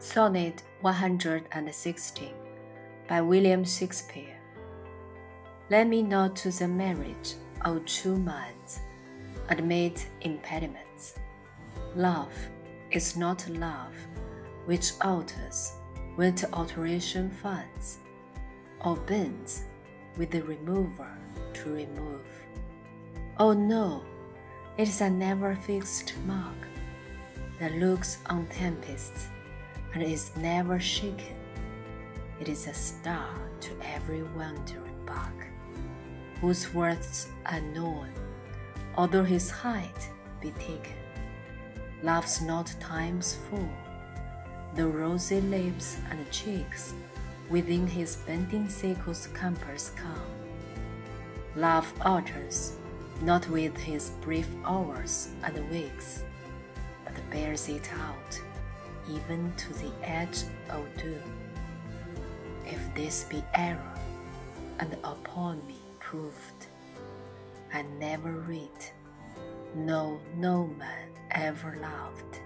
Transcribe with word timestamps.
Sonnet 0.00 0.62
116 0.82 2.28
by 3.08 3.20
William 3.20 3.64
Shakespeare. 3.64 4.38
Let 5.70 5.88
me 5.88 6.02
not 6.02 6.36
to 6.36 6.52
the 6.52 6.68
marriage 6.68 7.34
of 7.64 7.84
two 7.84 8.16
minds 8.16 8.78
admit 9.48 10.06
impediments. 10.20 11.16
Love 11.96 12.32
is 12.92 13.16
not 13.16 13.48
love 13.48 13.92
which 14.66 14.92
alters 15.00 15.72
when 16.14 16.36
to 16.36 16.48
alteration 16.54 17.28
finds, 17.28 17.98
or 18.84 18.94
bends 18.94 19.64
with 20.16 20.30
the 20.30 20.42
remover 20.42 21.10
to 21.54 21.74
remove. 21.74 22.24
Oh 23.36 23.52
no, 23.52 24.04
it 24.76 24.86
is 24.86 25.00
a 25.00 25.10
never 25.10 25.56
fixed 25.56 26.14
mark 26.24 26.68
that 27.58 27.72
looks 27.72 28.18
on 28.26 28.46
tempests 28.46 29.26
and 29.94 30.02
is 30.02 30.36
never 30.36 30.78
shaken. 30.78 31.36
It 32.40 32.48
is 32.48 32.66
a 32.66 32.74
star 32.74 33.34
to 33.60 33.70
every 33.82 34.22
wandering 34.22 35.04
bark, 35.06 35.46
whose 36.40 36.72
worths 36.72 37.28
are 37.46 37.60
known, 37.60 38.10
although 38.96 39.24
his 39.24 39.50
height 39.50 40.08
be 40.40 40.50
taken. 40.52 40.94
Love's 42.02 42.40
not 42.40 42.72
time's 42.78 43.38
full, 43.50 43.70
the 44.74 44.86
rosy 44.86 45.40
lips 45.40 45.96
and 46.10 46.30
cheeks 46.30 46.94
within 47.50 47.86
his 47.86 48.16
bending 48.16 48.68
sickle's 48.68 49.26
compass 49.28 49.90
come. 49.96 50.20
Love 51.56 51.92
alters, 52.02 52.76
not 53.22 53.48
with 53.48 53.76
his 53.76 54.10
brief 54.20 54.48
hours 54.64 55.30
and 55.42 55.70
weeks, 55.70 56.22
but 57.04 57.14
bears 57.30 57.68
it 57.68 57.90
out 57.94 58.40
even 59.10 59.52
to 59.56 59.72
the 59.74 59.90
edge 60.02 60.44
of 60.70 60.84
doom. 60.96 61.22
If 62.66 62.94
this 62.94 63.24
be 63.24 63.42
error, 63.54 63.94
and 64.78 64.94
upon 65.04 65.66
me 65.66 65.78
proved, 65.98 66.66
I 67.72 67.82
never 67.98 68.32
read, 68.32 68.70
no, 69.74 70.20
no 70.36 70.66
man 70.78 71.08
ever 71.30 71.78
loved. 71.80 72.40